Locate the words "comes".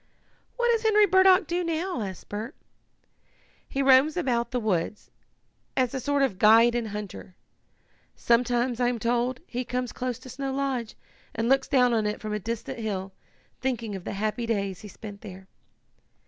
9.63-9.91